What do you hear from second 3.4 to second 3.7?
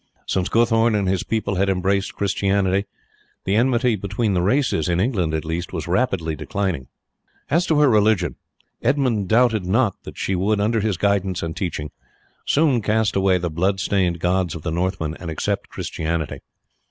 the